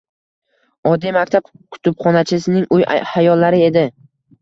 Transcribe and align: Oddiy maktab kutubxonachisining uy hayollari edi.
Oddiy 0.91 1.13
maktab 1.19 1.53
kutubxonachisining 1.77 2.69
uy 2.81 2.91
hayollari 3.15 3.65
edi. 3.71 3.89